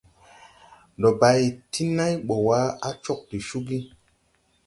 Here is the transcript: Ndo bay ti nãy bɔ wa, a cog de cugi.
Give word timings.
Ndo 0.97 1.09
bay 1.19 1.41
ti 1.71 1.83
nãy 1.97 2.13
bɔ 2.27 2.35
wa, 2.47 2.59
a 2.87 2.89
cog 3.03 3.19
de 3.29 3.37
cugi. 3.47 3.79